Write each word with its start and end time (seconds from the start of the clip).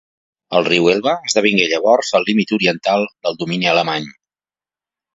El 0.59 0.63
riu 0.67 0.89
Elba 0.93 1.13
esdevingué 1.29 1.69
llavors 1.73 2.11
el 2.21 2.27
límit 2.31 2.57
oriental 2.59 3.09
del 3.29 3.41
domini 3.45 3.73
alemany. 3.77 4.13